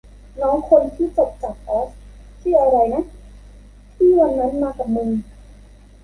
[0.41, 1.87] น้องคนที่จบจากออส
[2.41, 3.03] ชื่ออะไรนะ
[3.95, 5.09] ที่วันนั้นมากับมึง